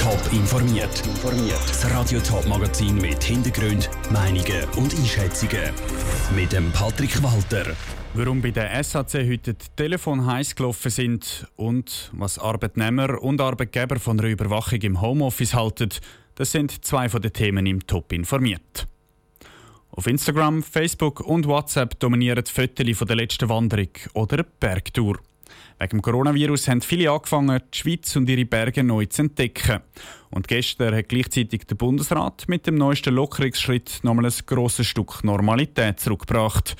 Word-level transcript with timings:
Top 0.00 0.32
informiert. 0.32 1.02
Das 1.68 1.90
Radio 1.90 2.20
Top 2.20 2.46
Magazin 2.46 2.96
mit 2.96 3.22
Hintergrund, 3.22 3.90
Meinungen 4.10 4.64
und 4.78 4.94
Einschätzungen 4.94 5.74
mit 6.34 6.52
dem 6.52 6.72
Patrick 6.72 7.22
Walter. 7.22 7.76
Warum 8.14 8.40
bei 8.40 8.50
der 8.50 8.82
SAC 8.82 9.28
heute 9.28 9.52
die 9.52 9.66
Telefon 9.76 10.24
heiß 10.24 10.54
gelaufen 10.54 10.90
sind 10.90 11.46
und 11.56 12.10
was 12.14 12.38
Arbeitnehmer 12.38 13.20
und 13.20 13.42
Arbeitgeber 13.42 13.98
von 13.98 14.16
der 14.16 14.30
Überwachung 14.30 14.80
im 14.80 15.02
Homeoffice 15.02 15.52
halten, 15.52 15.90
das 16.34 16.50
sind 16.52 16.82
zwei 16.82 17.10
von 17.10 17.20
den 17.20 17.34
Themen 17.34 17.66
im 17.66 17.86
Top 17.86 18.10
informiert. 18.14 18.86
Auf 19.90 20.06
Instagram, 20.06 20.62
Facebook 20.62 21.20
und 21.20 21.46
WhatsApp 21.46 22.00
dominieren 22.00 22.42
die 22.42 22.50
Fotos 22.50 22.96
von 22.96 23.06
der 23.06 23.16
letzten 23.16 23.50
Wanderung 23.50 23.90
oder 24.14 24.44
Bergtour. 24.44 25.18
Wegen 25.80 25.96
dem 25.96 26.02
Coronavirus 26.02 26.68
haben 26.68 26.82
viele 26.82 27.10
angefangen, 27.10 27.58
die 27.72 27.78
Schweiz 27.78 28.14
und 28.14 28.28
ihre 28.28 28.44
Berge 28.44 28.84
neu 28.84 29.06
zu 29.06 29.22
entdecken. 29.22 29.80
Und 30.28 30.46
gestern 30.46 30.94
hat 30.94 31.08
gleichzeitig 31.08 31.66
der 31.66 31.74
Bundesrat 31.74 32.44
mit 32.48 32.66
dem 32.66 32.74
neuesten 32.74 33.14
Lockerungsschritt 33.14 34.00
nochmal 34.02 34.26
ein 34.26 34.34
grosses 34.44 34.86
Stück 34.86 35.24
Normalität 35.24 35.98
zurückgebracht. 35.98 36.76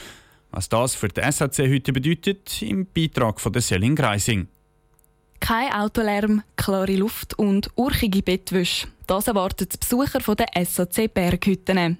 Was 0.50 0.68
das 0.68 0.94
für 0.94 1.08
die 1.08 1.22
SAC 1.32 1.60
heute 1.60 1.94
bedeutet, 1.94 2.60
im 2.60 2.86
Beitrag 2.92 3.40
von 3.40 3.54
der 3.54 3.62
Selin 3.62 3.96
Greising. 3.96 4.48
Kein 5.40 5.72
Autolärm, 5.72 6.42
klare 6.56 6.96
Luft 6.96 7.38
und 7.38 7.70
urchige 7.76 8.20
Bettwäsche. 8.22 8.88
Das 9.06 9.28
erwartet 9.28 9.72
die 9.72 9.78
Besucher 9.78 10.34
der 10.34 10.64
SAC 10.66 11.12
Berghütten. 11.12 11.96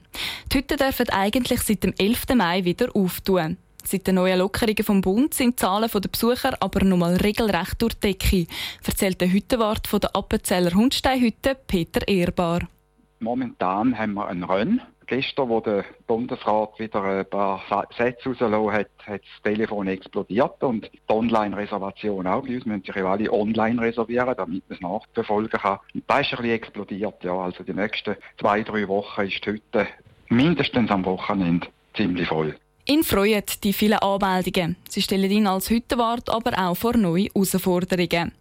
Die 0.53 0.59
Hütten 0.59 0.77
dürfen 0.77 1.09
eigentlich 1.09 1.63
seit 1.63 1.83
dem 1.83 1.95
11. 1.97 2.35
Mai 2.35 2.63
wieder 2.63 2.95
auftun. 2.95 3.57
Seit 3.85 4.07
den 4.07 4.17
neuen 4.17 4.39
Lockerungen 4.39 4.85
vom 4.85 5.01
Bund 5.01 5.35
sind 5.35 5.53
die 5.53 5.57
Zahlen 5.57 5.91
der 5.93 6.01
Besucher 6.01 6.57
aber 6.61 6.85
noch 6.85 6.97
mal 6.97 7.17
regelrecht 7.17 7.81
durch 7.83 7.95
die 7.95 8.13
Decke, 8.13 8.47
erzählt 8.87 9.21
der 9.21 9.33
Hüttenwart 9.33 9.87
von 9.87 10.01
der 10.01 10.15
Appenzeller 10.15 10.75
Hundsteinhütte 10.75 11.57
Peter 11.67 12.07
Ehrbar. 12.07 12.61
Momentan 13.21 13.99
haben 13.99 14.15
wir 14.15 14.29
einen 14.29 14.45
Rennen. 14.45 14.81
Gestern, 15.07 15.49
wo 15.49 15.61
der 15.61 15.85
Bundesrat 16.07 16.79
wieder 16.79 17.03
ein 17.03 17.27
paar 17.27 17.61
Sätze 17.99 18.29
rausgelassen 18.29 18.73
hat, 18.73 18.89
hat 19.07 19.23
das 19.23 19.43
Telefon 19.43 19.89
explodiert 19.89 20.63
und 20.63 20.85
die 20.85 21.01
Online-Reservation 21.09 22.29
auch. 22.29 22.47
Bei 22.47 22.55
uns 22.55 22.65
müssen 22.65 22.85
sich 22.85 22.97
alle 22.97 23.33
online 23.33 23.83
reservieren, 23.83 24.35
damit 24.37 24.63
man 24.69 24.77
es 24.77 24.81
nachverfolgen 24.81 25.61
kann. 25.61 25.79
Und 25.95 26.05
das 26.07 26.21
ist 26.21 26.33
ein 26.33 26.37
bisschen 26.37 26.51
explodiert, 26.51 27.25
ja. 27.25 27.35
Also 27.35 27.65
die 27.65 27.75
nächsten 27.75 28.15
zwei, 28.39 28.63
drei 28.63 28.87
Wochen 28.87 29.23
ist 29.23 29.45
heute 29.45 29.89
mindestens 30.29 30.91
am 30.93 31.05
Wochenende 31.05 31.67
ziemlich 31.95 32.29
voll. 32.29 32.55
Ihn 32.91 33.05
freuen 33.05 33.45
die 33.63 33.73
vielen 33.73 34.01
Anmeldungen. 34.01 34.75
Sie 34.89 35.01
stellen 35.01 35.31
ihn 35.31 35.47
als 35.47 35.71
Hüttenwart 35.71 36.29
aber 36.29 36.59
auch 36.59 36.75
vor 36.75 36.97
neue 36.97 37.27
Herausforderungen. 37.27 38.33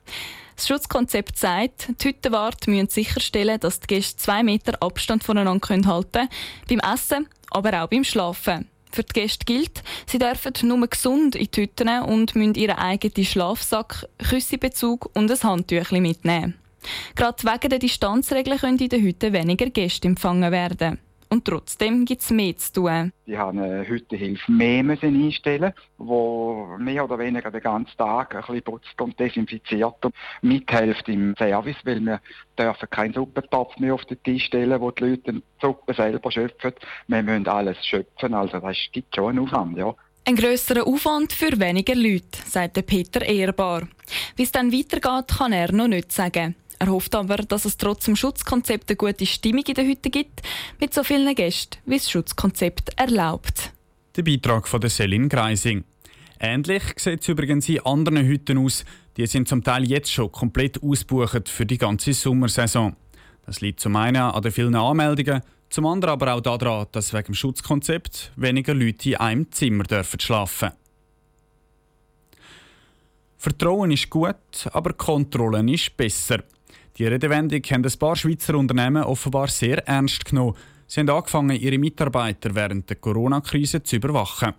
Das 0.55 0.67
Schutzkonzept 0.67 1.38
sagt, 1.38 1.89
die 2.02 2.08
Hüttenwart 2.08 2.67
müssen 2.67 2.89
sicherstellen, 2.89 3.59
dass 3.59 3.80
die 3.80 3.86
Gäste 3.86 4.17
zwei 4.17 4.42
Meter 4.42 4.81
Abstand 4.81 5.23
voneinander 5.23 5.67
halten 5.86 6.11
können, 6.11 6.30
beim 6.67 6.80
Essen, 6.80 7.27
aber 7.52 7.83
auch 7.83 7.89
beim 7.89 8.03
Schlafen. 8.03 8.67
Für 8.92 9.03
die 9.03 9.14
Gäste 9.14 9.45
gilt, 9.45 9.83
sie 10.08 10.17
dürfen 10.17 10.53
nur 10.64 10.88
gesund 10.88 11.36
in 11.36 11.47
die 11.52 11.61
Hütten 11.61 12.02
und 12.02 12.36
müssen 12.36 12.55
ihren 12.55 12.80
eigenen 12.80 13.25
Schlafsack, 13.27 14.08
Küssebezug 14.17 15.11
und 15.14 15.30
ein 15.30 15.44
Handtüchchen 15.44 16.02
mitnehmen. 16.02 16.55
Gerade 17.16 17.44
wegen 17.44 17.70
der 17.70 17.77
Distanzregeln 17.77 18.58
können 18.58 18.80
in 18.80 18.89
den 18.89 19.03
Hütten 19.03 19.31
weniger 19.31 19.70
Gäste 19.70 20.08
empfangen 20.08 20.52
werden. 20.52 20.97
Und 21.31 21.45
trotzdem 21.45 22.05
gibt 22.05 22.22
es 22.23 22.31
mehr 22.31 22.58
zu 22.58 22.73
tun. 22.73 23.13
Die 23.27 23.38
haben 23.38 23.59
eine 23.59 23.88
Hüttenhilfe 23.88 24.52
mehr 24.52 24.83
müssen 24.83 25.23
einstellen 25.23 25.73
wo 25.99 26.75
mehr 26.80 27.03
oder 27.03 27.19
weniger 27.19 27.52
den 27.52 27.61
ganzen 27.61 27.95
Tag 27.97 28.33
ein 28.33 28.41
bisschen 28.41 28.63
putzt 28.63 28.99
und 28.99 29.19
desinfiziert 29.19 30.03
und 30.03 30.16
mithilft 30.41 31.08
im 31.08 31.36
Service, 31.38 31.75
weil 31.83 31.99
wir 31.99 32.21
dürfen 32.58 32.89
keinen 32.89 33.13
Suppentopf 33.13 33.77
mehr 33.77 33.94
auf 33.94 34.05
den 34.05 34.21
Tisch 34.23 34.45
stellen, 34.45 34.80
wo 34.81 34.89
die 34.91 35.03
Leute 35.03 35.33
die 35.33 35.44
Suppe 35.61 35.94
selber 35.94 36.31
schöpfen. 36.31 36.73
Wir 37.08 37.21
müssen 37.21 37.47
alles 37.47 37.86
schöpfen, 37.86 38.33
also 38.33 38.59
das 38.59 38.77
gibt 38.91 39.16
schon 39.16 39.30
einen 39.30 39.39
Aufwand, 39.39 39.77
ja. 39.77 39.93
Ein 40.25 40.36
grösserer 40.36 40.86
Aufwand 40.86 41.33
für 41.33 41.59
weniger 41.59 41.95
Leute, 41.95 42.39
sagt 42.45 42.86
Peter 42.86 43.21
Ehrbar. 43.25 43.87
Wie 44.36 44.43
es 44.43 44.52
dann 44.52 44.71
weitergeht, 44.71 45.37
kann 45.37 45.54
er 45.54 45.71
noch 45.71 45.87
nicht 45.87 46.11
sagen. 46.11 46.55
Er 46.80 46.88
hofft 46.88 47.14
aber, 47.14 47.36
dass 47.38 47.66
es 47.66 47.76
trotz 47.76 48.06
dem 48.06 48.16
Schutzkonzept 48.16 48.90
eine 48.90 48.95
gute 48.95 49.26
Stimmung 49.26 49.64
in 49.67 49.73
der 49.73 49.86
Hütte 49.86 50.10
gibt, 50.10 50.42
mit 50.80 50.94
so 50.94 51.04
vielen 51.04 51.36
Gästen, 51.36 51.78
wie 51.86 51.98
das 51.98 52.10
Schutzkonzept 52.10 52.98
erlaubt. 52.98 53.73
Der 54.16 54.23
Beitrag 54.23 54.66
von 54.66 54.80
der 54.80 54.90
Selin 54.90 55.28
Greising. 55.28 55.84
Ähnlich 56.40 56.84
sieht 56.95 57.22
es 57.22 57.28
übrigens 57.28 57.67
in 57.67 57.86
anderen 57.86 58.26
Hütten 58.26 58.58
aus. 58.58 58.86
Die 59.17 59.28
sind 59.28 59.50
zum 59.50 59.62
Teil 59.62 59.90
jetzt 59.90 60.10
schon 60.10 60.32
komplett 60.32 60.82
ausgebucht 60.82 61.50
für 61.50 61.66
die 61.66 61.78
ganze 61.78 62.14
Sommersaison. 62.14 62.96
Das 63.46 63.60
liegt 63.60 63.82
zum 63.82 63.98
einen 63.98 64.16
an 64.16 64.42
den 64.42 64.52
vielen 64.54 64.76
Anmeldungen, 64.76 65.42
zum 65.70 65.86
anderen 65.86 66.14
aber 66.14 66.34
auch 66.34 66.42
daran, 66.42 66.88
dass 66.94 67.14
wegen 67.14 67.26
dem 67.26 67.36
Schutzkonzept 67.36 68.32
weniger 68.38 68.73
Leute 68.73 69.10
in 69.10 69.16
einem 69.17 69.52
Zimmer 69.52 69.84
dürfen 69.84 70.20
schlafen 70.20 70.72
Vertrauen 73.38 73.92
ist 73.92 74.10
gut, 74.10 74.36
aber 74.73 74.92
Kontrollen 74.94 75.70
ist 75.70 75.96
besser. 75.96 76.44
Die 76.99 77.08
Redewendung 77.08 77.61
haben 77.61 77.86
ein 77.86 77.98
paar 77.98 78.17
Schweizer 78.17 78.55
Unternehmen 78.55 79.04
offenbar 79.04 79.48
sehr 79.48 79.87
ernst 79.87 80.26
genommen. 80.26 80.55
Sie 80.86 80.99
haben 80.99 81.10
angefangen, 81.10 81.55
ihre 81.55 81.77
Mitarbeiter 81.77 82.54
während 82.54 82.89
der 82.89 82.98
Corona-Krise 82.98 83.82
zu 83.82 83.95
überwachen. 83.95 84.54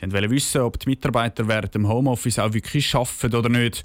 Sie 0.00 0.12
wollten 0.12 0.30
wissen, 0.30 0.60
ob 0.60 0.78
die 0.78 0.88
Mitarbeiter 0.88 1.48
während 1.48 1.74
dem 1.74 1.88
Homeoffice 1.88 2.38
auch 2.38 2.52
wirklich 2.52 2.94
arbeiten 2.94 3.34
oder 3.34 3.48
nicht. 3.48 3.82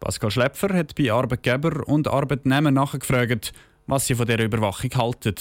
Pascal 0.00 0.30
Schlepfer 0.30 0.72
hat 0.74 0.94
bei 0.94 1.12
Arbeitgeber 1.12 1.86
und 1.86 2.08
Arbeitnehmern 2.08 2.72
nachgefragt, 2.72 3.52
was 3.86 4.06
sie 4.06 4.14
von 4.14 4.24
dieser 4.24 4.42
Überwachung 4.42 4.90
halten. 4.94 5.34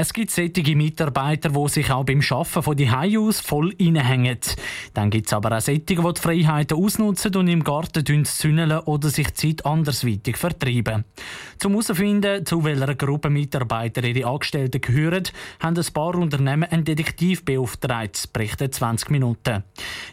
Es 0.00 0.12
gibt 0.12 0.30
solche 0.30 0.76
Mitarbeiter, 0.76 1.48
die 1.48 1.68
sich 1.68 1.90
auch 1.90 2.04
beim 2.04 2.20
Arbeiten 2.20 2.62
von 2.62 2.76
die 2.76 2.88
aus 2.88 3.40
voll 3.40 3.74
reinhängen. 3.80 4.38
Dann 4.94 5.10
gibt 5.10 5.26
es 5.26 5.32
aber 5.32 5.56
auch 5.56 5.60
solche, 5.60 5.80
die 5.80 5.96
die 5.96 6.20
Freiheiten 6.20 6.78
ausnutzen 6.78 7.34
und 7.34 7.48
im 7.48 7.64
Garten 7.64 8.06
zündeln 8.24 8.78
oder 8.78 9.08
sich 9.08 9.34
Zeit 9.34 9.66
andersweitig 9.66 10.36
vertreiben. 10.36 11.04
Zum 11.58 11.72
herauszufinden, 11.72 12.46
zu 12.46 12.62
welcher 12.62 12.94
Gruppe 12.94 13.28
Mitarbeiter 13.28 14.04
ihre 14.04 14.30
Angestellten 14.30 14.80
gehören, 14.80 15.24
haben 15.58 15.76
ein 15.76 15.92
paar 15.92 16.14
Unternehmen 16.14 16.70
einen 16.70 16.84
Detektiv 16.84 17.44
beauftragt, 17.44 18.32
berichten 18.32 18.70
20 18.70 19.10
Minuten. 19.10 19.64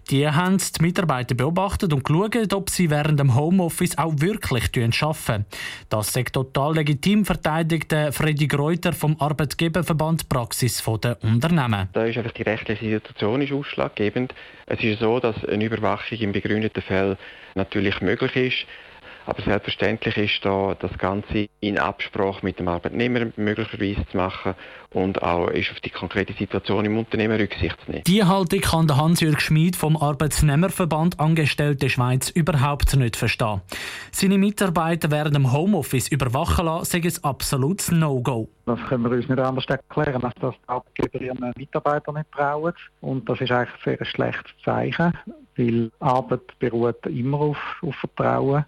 Die 0.10 0.28
haben 0.28 0.58
die 0.58 0.82
Mitarbeiter 0.82 1.36
beobachtet 1.36 1.94
und 1.94 2.04
geschaut, 2.04 2.54
ob 2.56 2.72
sie 2.72 2.90
während 2.90 3.20
dem 3.20 3.36
Homeoffice 3.36 4.00
auch 4.00 4.14
wirklich 4.18 4.72
arbeiten. 5.04 5.46
Das 5.90 6.12
sagt 6.12 6.34
total 6.34 6.74
legitim 6.74 7.24
verteidigte 7.24 8.12
Freddy 8.12 8.48
Greuter 8.48 8.92
vom 8.92 9.16
Arbeitgeber 9.20 9.75
Verband 9.84 10.30
Praxis 10.30 10.84
der 11.02 11.18
Unternehmen. 11.24 11.90
Da 11.94 12.06
ist 12.06 12.18
einfach 12.18 12.32
die 12.32 12.44
rechtliche 12.44 12.90
Situation 12.90 13.42
ist 13.42 13.52
ausschlaggebend. 13.52 14.34
Es 14.68 14.84
ist 14.84 15.00
so, 15.00 15.20
dass 15.20 15.44
eine 15.46 15.66
Überwachung 15.66 16.18
im 16.20 16.32
begründeten 16.32 16.82
Fall 16.82 17.18
natürlich 17.56 18.02
möglich 18.02 18.36
ist. 18.36 18.66
Aber 19.26 19.42
selbstverständlich 19.42 20.18
ist 20.18 20.46
da 20.46 20.76
das 20.80 20.96
Ganze 20.98 21.48
in 21.60 21.80
Absprache 21.80 22.46
mit 22.46 22.60
dem 22.60 22.68
Arbeitnehmer 22.68 23.28
möglicherweise 23.38 24.08
zu 24.08 24.18
machen 24.18 24.54
und 24.92 25.22
auch 25.24 25.48
ist 25.50 25.72
auf 25.72 25.80
die 25.82 25.90
konkrete 25.90 26.34
Situation 26.34 26.86
im 26.86 26.98
Unternehmen 26.98 27.40
Rücksicht 27.40 27.76
zu 27.86 27.92
nehmen. 27.92 28.04
Die 28.06 28.24
Haltung 28.24 28.62
kann 28.62 28.88
der 28.88 28.98
Hans-Jürg 28.98 29.42
Schmid 29.42 29.76
vom 29.76 29.98
Arbeitsnehmerverband 29.98 31.20
Angestellte 31.20 31.90
Schweiz 31.90 32.30
überhaupt 32.30 32.96
nicht 32.96 33.16
verstehen. 33.16 33.62
Seine 34.12 34.38
Mitarbeiter 34.38 35.10
während 35.12 35.36
dem 35.36 35.52
Homeoffice 35.52 36.08
überwachen 36.08 36.66
lassen, 36.66 37.02
sei 37.02 37.08
ein 37.08 37.24
absolutes 37.24 37.92
No-Go. 37.92 38.48
Das 38.66 38.80
können 38.88 39.04
wir 39.04 39.12
uns 39.12 39.28
nicht 39.28 39.40
anders 39.40 39.66
erklären, 39.68 40.24
als 40.24 40.36
dass 40.40 40.56
die 40.56 40.70
Arbeitgeber 40.70 41.22
ihren 41.22 41.54
Mitarbeitern 41.58 42.16
nicht 42.16 42.32
trauen. 42.32 42.74
Und 43.02 43.28
das 43.30 43.42
ist 43.42 43.52
eigentlich 43.52 43.74
ein 43.86 43.98
sehr 43.98 44.06
schlechtes 44.06 44.52
Zeichen, 44.64 45.14
weil 45.58 45.92
Arbeit 46.00 46.58
beruht 46.60 47.06
immer 47.06 47.40
auf, 47.40 47.58
auf 47.82 47.96
Vertrauen 47.96 48.66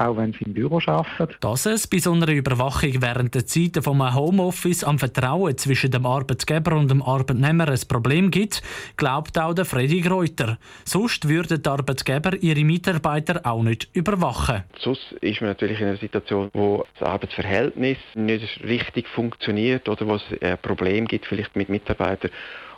auch 0.00 0.16
wenn 0.16 0.32
sie 0.32 0.44
im 0.44 0.54
Büro 0.54 0.80
arbeiten. 0.86 1.34
Dass 1.40 1.66
es 1.66 1.86
bei 1.86 1.98
so 1.98 2.12
einer 2.12 2.28
Überwachung 2.28 3.00
während 3.00 3.34
der 3.34 3.46
Zeit 3.46 3.78
vom 3.82 4.14
Homeoffice 4.14 4.84
am 4.84 4.98
Vertrauen 4.98 5.56
zwischen 5.58 5.90
dem 5.90 6.06
Arbeitgeber 6.06 6.76
und 6.76 6.90
dem 6.90 7.02
Arbeitnehmer 7.02 7.68
ein 7.68 7.80
Problem 7.88 8.30
gibt, 8.30 8.62
glaubt 8.96 9.38
auch 9.38 9.54
der 9.54 9.64
Freddy 9.64 10.00
Greuter. 10.00 10.58
Sonst 10.84 11.28
würden 11.28 11.62
die 11.62 11.68
Arbeitgeber 11.68 12.36
ihre 12.40 12.64
Mitarbeiter 12.64 13.40
auch 13.44 13.62
nicht 13.62 13.88
überwachen. 13.92 14.64
Sonst 14.78 15.12
ist 15.20 15.40
man 15.40 15.50
natürlich 15.50 15.80
in 15.80 15.88
einer 15.88 15.98
Situation, 15.98 16.50
wo 16.52 16.84
das 16.98 17.08
Arbeitsverhältnis 17.08 17.98
nicht 18.14 18.64
richtig 18.64 19.06
funktioniert 19.08 19.88
oder 19.88 20.06
wo 20.06 20.14
es 20.14 20.22
ein 20.40 20.58
Problem 20.58 21.06
gibt 21.06 21.26
vielleicht 21.26 21.56
mit 21.56 21.68
Mitarbeitern 21.68 22.30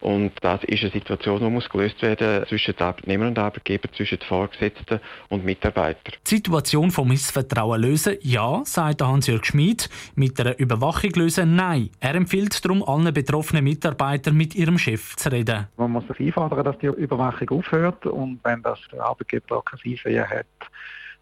und 0.03 0.33
das 0.41 0.65
ist 0.65 0.83
eine 0.83 0.91
Situation, 0.91 1.39
die 1.39 1.49
muss 1.49 1.69
gelöst 1.69 2.03
werden 2.03 2.45
zwischen 2.49 2.75
den 2.75 2.83
Arbeitnehmern 2.83 3.29
und 3.29 3.39
Arbeitgebern, 3.39 3.93
zwischen 3.95 4.19
den 4.19 4.27
Vorgesetzten 4.27 4.99
und 5.29 5.45
Mitarbeitern. 5.45 6.15
Die 6.27 6.29
Situation 6.29 6.91
vom 6.91 7.12
Missvertrauen 7.13 7.83
lösen, 7.83 8.17
ja, 8.23 8.63
sagt 8.65 9.03
Hans-Jörg 9.03 9.45
Schmid. 9.45 9.91
Mit 10.15 10.41
einer 10.41 10.59
Überwachung 10.59 11.11
lösen, 11.11 11.57
nein. 11.57 11.91
Er 12.01 12.15
empfiehlt 12.15 12.65
darum 12.65 12.83
allen 12.83 13.13
betroffenen 13.13 13.65
Mitarbeitern 13.65 14.35
mit 14.35 14.55
ihrem 14.55 14.79
Chef 14.79 15.15
zu 15.17 15.31
reden. 15.31 15.69
Man 15.77 15.91
muss 15.93 16.07
sich 16.09 16.21
einfordern, 16.21 16.65
dass 16.65 16.79
die 16.79 16.87
Überwachung 16.87 17.51
aufhört 17.51 18.07
und 18.07 18.41
wenn 18.45 18.63
das 18.63 18.79
der 18.91 19.05
Arbeitgeber 19.05 19.59
auch 19.59 19.65
kein 19.67 19.81
Einsehen 19.85 20.27
hat, 20.27 20.47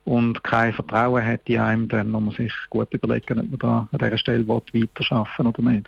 und 0.05 0.43
kein 0.45 0.73
Vertrauen 0.73 1.25
hat 1.25 1.43
in 1.45 1.59
einem, 1.59 1.89
dann 1.89 2.11
muss 2.11 2.23
man 2.23 2.35
sich 2.35 2.53
gut 2.71 2.93
überlegen, 2.95 3.39
ob 3.41 3.51
man 3.51 3.59
da 3.59 3.89
an 3.93 3.99
dieser 3.99 4.19
Stelle 4.19 4.49
weiterarbeiten 4.49 5.47
oder 5.47 5.63
nicht. 5.63 5.87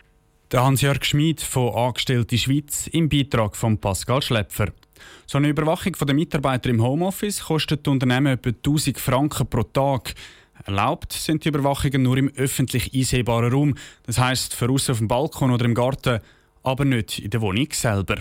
Der 0.51 0.63
Hans-Jörg 0.63 1.03
Schmid 1.03 1.41
von 1.41 1.73
Angestellte 1.73 2.37
Schweiz 2.37 2.87
im 2.87 3.09
Beitrag 3.09 3.55
von 3.55 3.79
Pascal 3.79 4.21
Schlepfer. 4.21 4.67
So 5.25 5.37
eine 5.37 5.49
Überwachung 5.49 5.93
der 5.93 6.15
Mitarbeiter 6.15 6.69
im 6.69 6.81
Homeoffice 6.81 7.45
kostet 7.45 7.85
die 7.85 7.89
Unternehmen 7.89 8.33
etwa 8.33 8.49
1000 8.49 8.99
Franken 8.99 9.47
pro 9.47 9.63
Tag. 9.63 10.13
Erlaubt 10.65 11.13
sind 11.13 11.43
die 11.43 11.49
Überwachungen 11.49 12.03
nur 12.03 12.17
im 12.17 12.31
öffentlich 12.35 12.93
einsehbaren 12.93 13.51
Raum, 13.51 13.75
das 14.03 14.17
heißt 14.17 14.53
für 14.53 14.69
auf 14.69 14.85
dem 14.85 15.07
Balkon 15.07 15.51
oder 15.51 15.65
im 15.65 15.73
Garten, 15.73 16.19
aber 16.63 16.85
nicht 16.85 17.19
in 17.19 17.29
der 17.29 17.41
Wohnung 17.41 17.67
selber. 17.71 18.17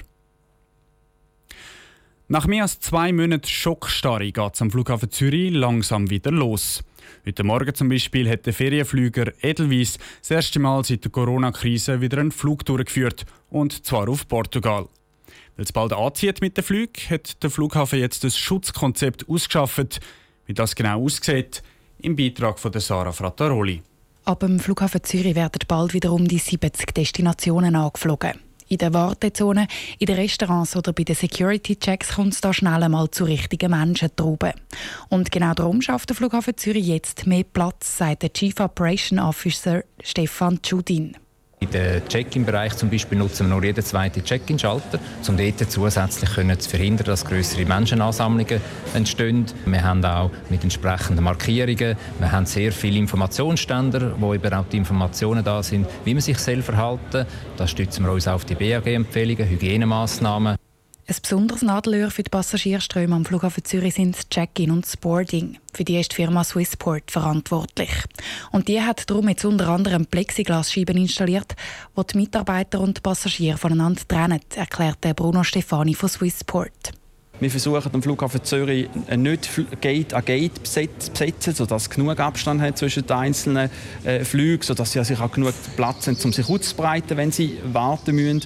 Nach 2.28 2.46
mehr 2.46 2.62
als 2.62 2.80
zwei 2.80 3.12
Monaten 3.12 3.46
Schockstarre 3.46 4.32
geht 4.32 4.54
es 4.54 4.62
am 4.62 4.70
Flughafen 4.70 5.10
Zürich 5.10 5.52
langsam 5.52 6.08
wieder 6.08 6.30
los. 6.30 6.82
Heute 7.26 7.44
Morgen 7.44 7.74
zum 7.74 7.88
Beispiel 7.88 8.28
hat 8.30 8.46
der 8.46 8.54
Ferienflüger 8.54 9.32
Edelweiss 9.42 9.98
das 10.20 10.30
erste 10.30 10.58
Mal 10.58 10.82
seit 10.84 11.04
der 11.04 11.12
Corona-Krise 11.12 12.00
wieder 12.00 12.18
einen 12.18 12.32
Flug 12.32 12.64
durchgeführt, 12.64 13.26
und 13.50 13.84
zwar 13.84 14.08
auf 14.08 14.26
Portugal. 14.26 14.88
Weil 15.56 15.64
es 15.64 15.72
bald 15.72 15.92
anzieht 15.92 16.40
mit 16.40 16.56
dem 16.56 16.64
Flug, 16.64 16.90
hat 17.10 17.42
der 17.42 17.50
Flughafen 17.50 17.98
jetzt 17.98 18.24
ein 18.24 18.30
Schutzkonzept 18.30 19.28
ausgeschafft. 19.28 20.00
Wie 20.46 20.54
das 20.54 20.74
genau 20.74 21.02
aussieht, 21.04 21.62
im 21.98 22.16
Beitrag 22.16 22.58
von 22.58 22.72
Sarah 22.78 23.12
Frattaroli. 23.12 23.82
Ab 24.24 24.40
dem 24.40 24.60
Flughafen 24.60 25.02
Zürich 25.02 25.34
werden 25.34 25.60
bald 25.66 25.94
wieder 25.94 26.12
um 26.12 26.28
die 26.28 26.38
70 26.38 26.94
Destinationen 26.94 27.74
angeflogen. 27.74 28.40
In 28.68 28.78
der 28.78 28.94
Wartezone, 28.94 29.66
in 29.98 30.06
den 30.06 30.16
Restaurants 30.16 30.76
oder 30.76 30.94
bei 30.94 31.04
den 31.04 31.14
Security-Checks 31.14 32.14
kommt 32.14 32.32
es 32.32 32.40
da 32.40 32.54
schnell 32.54 32.82
einmal 32.82 33.10
zu 33.10 33.24
richtigen 33.24 33.70
Menschentrauben. 33.70 34.52
Und 35.10 35.30
genau 35.30 35.52
darum 35.52 35.82
schafft 35.82 36.08
der 36.08 36.16
Flughafen 36.16 36.56
Zürich 36.56 36.86
jetzt 36.86 37.26
mehr 37.26 37.44
Platz, 37.44 37.98
sagt 37.98 38.22
der 38.22 38.32
Chief 38.32 38.58
Operation 38.60 39.18
Officer 39.18 39.82
Stefan 40.02 40.62
Tschudin. 40.62 41.16
In 41.62 41.70
den 41.70 42.02
Check-in-Bereich 42.08 42.74
zum 42.74 42.90
Beispiel 42.90 43.16
nutzen 43.16 43.46
wir 43.46 43.54
nur 43.54 43.62
jeden 43.62 43.84
zweiten 43.84 44.24
Check-in-Schalter, 44.24 44.98
um 45.28 45.36
dort 45.36 45.70
zusätzlich 45.70 46.58
zu 46.58 46.70
verhindern, 46.70 47.06
dass 47.06 47.24
größere 47.24 47.64
Menschenansammlungen 47.64 48.60
entstehen. 48.94 49.46
Wir 49.64 49.84
haben 49.84 50.04
auch 50.04 50.32
mit 50.50 50.64
entsprechenden 50.64 51.22
Markierungen, 51.22 51.96
wir 52.18 52.32
haben 52.32 52.46
sehr 52.46 52.72
viele 52.72 52.98
Informationsständer, 52.98 54.16
wo 54.18 54.34
eben 54.34 54.52
auch 54.52 54.66
die 54.72 54.78
Informationen 54.78 55.44
da 55.44 55.62
sind, 55.62 55.86
wie 56.04 56.14
man 56.14 56.20
sich 56.20 56.38
selber 56.38 56.64
verhalten. 56.64 57.26
Da 57.56 57.68
stützen 57.68 58.04
wir 58.06 58.10
uns 58.10 58.26
auf 58.26 58.44
die 58.44 58.56
BAG-Empfehlungen, 58.56 59.48
Hygienemaßnahmen. 59.48 60.61
Ein 61.04 61.16
besonderes 61.20 61.62
Nadelöhr 61.62 62.12
für 62.12 62.22
die 62.22 62.30
Passagierströme 62.30 63.16
am 63.16 63.24
Flughafen 63.24 63.64
Zürich 63.64 63.94
sind 63.94 64.16
das 64.16 64.28
Check-in 64.28 64.70
und 64.70 64.84
das 64.84 64.96
Boarding. 64.96 65.58
Für 65.74 65.82
die 65.82 65.98
ist 65.98 66.12
die 66.12 66.16
Firma 66.16 66.44
Swissport 66.44 67.10
verantwortlich. 67.10 67.90
Und 68.52 68.68
die 68.68 68.80
hat 68.80 69.10
darum 69.10 69.28
jetzt 69.28 69.44
unter 69.44 69.68
anderem 69.68 70.06
Plexiglasscheiben 70.06 70.96
installiert, 70.96 71.56
die 71.96 72.06
die 72.06 72.18
Mitarbeiter 72.18 72.78
und 72.80 73.02
Passagiere 73.02 73.58
voneinander 73.58 74.02
trennen, 74.06 74.40
erklärt 74.54 75.00
Bruno 75.16 75.42
Stefani 75.42 75.94
von 75.94 76.08
Swissport. 76.08 76.92
Wir 77.42 77.50
versuchen 77.50 77.90
am 77.92 78.02
Flughafen 78.04 78.44
Zürich 78.44 78.88
nicht 79.16 79.50
Gate 79.80 80.14
an 80.14 80.24
Gate 80.24 80.64
zu 80.64 80.80
besetzen, 81.10 81.52
sodass 81.52 81.82
es 81.82 81.90
genug 81.90 82.20
Abstand 82.20 82.62
hat 82.62 82.78
zwischen 82.78 83.04
den 83.04 83.16
einzelnen 83.16 83.68
äh, 84.04 84.24
Flügen, 84.24 84.62
sodass 84.62 84.92
sie 84.92 85.02
sich 85.02 85.18
auch 85.18 85.32
genug 85.32 85.52
Platz 85.74 86.06
haben, 86.06 86.16
um 86.22 86.32
sich 86.32 86.48
auszubreiten, 86.48 87.16
wenn 87.16 87.32
sie 87.32 87.58
warten 87.72 88.14
müssen. 88.14 88.42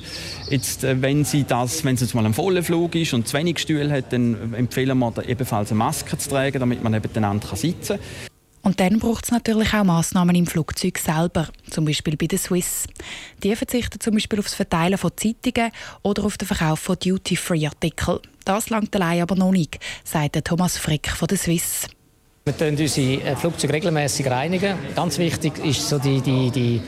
Jetzt, 0.49 0.83
äh, 0.83 1.03
wenn, 1.03 1.27
sie 1.27 1.45
das, 1.45 1.85
wenn 1.85 1.97
es 1.97 2.01
jetzt 2.01 2.15
mal 2.15 2.25
ein 2.25 2.33
voller 2.33 2.63
Flug 2.63 2.95
ist 2.95 3.13
und 3.13 3.29
zu 3.29 3.37
wenig 3.37 3.59
Stühle 3.59 3.93
hat, 3.93 4.15
dann 4.15 4.55
empfehlen 4.55 4.99
wir 4.99 5.29
ebenfalls 5.29 5.71
eine 5.73 5.79
Maske 5.79 6.17
zu 6.17 6.31
tragen, 6.31 6.59
damit 6.59 6.83
man 6.83 6.93
nebeneinander 6.93 7.55
sitzen 7.55 7.99
kann. 7.99 8.26
Und 8.67 8.81
dann 8.81 8.99
braucht 8.99 9.27
es 9.27 9.31
natürlich 9.31 9.73
auch 9.75 9.85
Massnahmen 9.85 10.35
im 10.35 10.45
Flugzeug 10.45 10.99
selber, 10.99 11.47
zum 11.71 11.85
Beispiel 11.85 12.17
bei 12.17 12.27
der 12.27 12.41
Swiss. 12.41 12.89
Die 13.45 13.55
verzichten 13.55 14.01
zum 14.01 14.15
Beispiel 14.15 14.43
das 14.43 14.55
Verteilen 14.55 14.99
von 14.99 15.13
Zeitungen 15.15 15.71
oder 16.03 16.25
auf 16.25 16.37
den 16.37 16.49
Verkauf 16.49 16.81
von 16.81 16.97
Duty-Free-Artikeln. 16.99 18.19
Das 18.45 18.69
langt 18.69 18.93
allein 18.97 19.23
aber 19.23 19.37
noch 19.37 19.53
nicht, 19.53 19.79
sagt 20.03 20.45
Thomas 20.45 20.79
Frick 20.79 21.07
von 21.11 21.29
der 21.29 21.39
Swiss. 21.39 21.87
Wir 22.45 22.55
reinigen 22.61 22.83
unsere 22.83 23.23
äh, 23.23 23.37
Flugzeuge 23.37 23.73
regelmäßig. 23.73 24.27
Ganz 24.97 25.19
wichtig 25.19 25.65
ist 25.65 25.89
so 25.89 26.01
die, 26.01 26.21
die, 26.21 26.51
die 26.51 26.83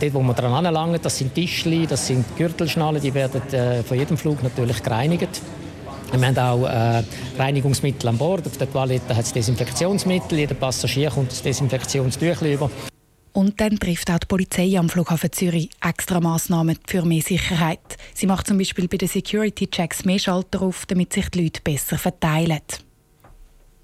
Dort, 0.00 0.12
wo 0.12 0.22
wir 0.22 0.34
dran 0.34 0.66
anlangen, 0.66 0.98
das 1.00 1.18
sind 1.18 1.36
Tischli, 1.36 1.86
das 1.86 2.08
sind 2.08 2.24
Gürtelschnallen, 2.36 3.00
die 3.00 3.14
werden 3.14 3.42
äh, 3.52 3.84
von 3.84 3.96
jedem 3.96 4.16
Flug 4.16 4.42
natürlich 4.42 4.82
gereinigt. 4.82 5.40
Wir 6.12 6.26
haben 6.26 6.38
auch 6.38 6.66
äh, 6.66 7.02
Reinigungsmittel 7.38 8.08
an 8.08 8.18
Bord. 8.18 8.46
Auf 8.46 8.56
der 8.56 8.70
Toilette 8.70 9.14
hat 9.16 9.24
es 9.24 9.32
Desinfektionsmittel. 9.32 10.38
Jeder 10.38 10.54
Passagier 10.54 11.10
kommt 11.10 11.30
das 11.30 11.42
Desinfektionstüchlein 11.42 12.52
über. 12.52 12.70
Und 13.32 13.60
dann 13.60 13.78
trifft 13.78 14.10
auch 14.10 14.18
die 14.18 14.26
Polizei 14.26 14.78
am 14.78 14.88
Flughafen 14.88 15.30
Zürich 15.30 15.68
extra 15.86 16.20
Massnahmen 16.20 16.78
für 16.86 17.04
mehr 17.04 17.20
Sicherheit. 17.20 17.98
Sie 18.14 18.26
macht 18.26 18.46
zum 18.46 18.56
Beispiel 18.56 18.88
bei 18.88 18.96
den 18.96 19.08
Security-Checks 19.08 20.06
mehr 20.06 20.18
Schalter 20.18 20.62
auf, 20.62 20.86
damit 20.86 21.12
sich 21.12 21.28
die 21.28 21.42
Leute 21.42 21.60
besser 21.62 21.98
verteilen. 21.98 22.62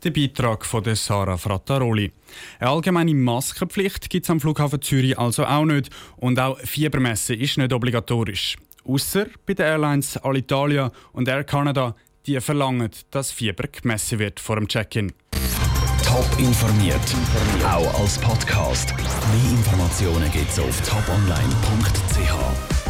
Der 0.03 0.11
Beitrag 0.11 0.65
von 0.65 0.83
der 0.83 0.97
Sarah 0.97 1.37
Frattaroli. 1.37 2.11
Eine 2.59 2.71
allgemeine 2.71 3.15
Maskenpflicht 3.15 4.09
gibt 4.09 4.25
es 4.25 4.31
am 4.31 4.41
Flughafen 4.41 4.81
Zürich 4.81 5.19
also 5.19 5.45
auch 5.45 5.67
nicht. 5.67 5.91
Und 6.17 6.41
auch 6.41 6.59
Fiebermessen 6.59 7.39
ist 7.39 7.59
nicht 7.59 7.75
obligatorisch. 7.75 8.57
Außer 8.85 9.27
bei 9.47 9.53
den 9.55 9.67
Airlines 9.67 10.17
Alitalia 10.17 10.91
und 11.13 11.29
Air 11.29 11.45
Canada, 11.45 11.95
die 12.27 12.41
verlangen, 12.41 12.91
dass 13.11 13.33
Fieber 13.33 13.65
gemessen 13.69 14.19
wird 14.19 14.41
vor 14.41 14.57
dem 14.57 14.69
Check-in. 14.69 15.13
Top 16.05 16.27
informiert, 16.39 17.01
auch 17.65 18.01
als 18.01 18.19
Podcast. 18.19 18.95
Mehr 18.97 19.51
Informationen 19.51 20.31
gibt 20.31 20.51
es 20.51 20.59
auf 20.59 20.81
toponline.ch. 20.83 22.82